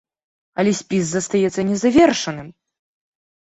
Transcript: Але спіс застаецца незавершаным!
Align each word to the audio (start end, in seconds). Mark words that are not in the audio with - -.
Але 0.63 0.71
спіс 0.79 1.05
застаецца 1.11 1.67
незавершаным! 1.69 2.51